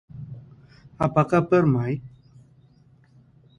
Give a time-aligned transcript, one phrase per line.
[1.05, 2.05] Apa kabar, Mike?